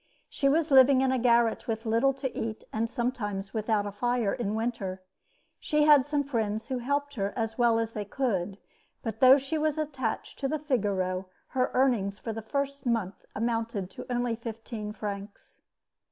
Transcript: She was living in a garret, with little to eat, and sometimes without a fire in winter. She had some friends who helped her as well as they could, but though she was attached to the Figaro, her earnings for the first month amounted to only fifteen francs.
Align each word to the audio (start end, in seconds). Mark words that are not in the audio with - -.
She 0.31 0.49
was 0.49 0.71
living 0.71 1.01
in 1.01 1.11
a 1.11 1.19
garret, 1.19 1.67
with 1.67 1.85
little 1.85 2.11
to 2.13 2.35
eat, 2.35 2.63
and 2.73 2.89
sometimes 2.89 3.53
without 3.53 3.85
a 3.85 3.91
fire 3.91 4.33
in 4.33 4.55
winter. 4.55 5.03
She 5.59 5.83
had 5.83 6.07
some 6.07 6.23
friends 6.23 6.69
who 6.69 6.79
helped 6.79 7.13
her 7.13 7.33
as 7.35 7.59
well 7.59 7.77
as 7.77 7.91
they 7.91 8.03
could, 8.05 8.57
but 9.03 9.19
though 9.19 9.37
she 9.37 9.59
was 9.59 9.77
attached 9.77 10.39
to 10.39 10.47
the 10.47 10.57
Figaro, 10.57 11.27
her 11.49 11.69
earnings 11.75 12.17
for 12.17 12.33
the 12.33 12.41
first 12.41 12.87
month 12.87 13.27
amounted 13.35 13.91
to 13.91 14.11
only 14.11 14.35
fifteen 14.35 14.91
francs. 14.91 15.61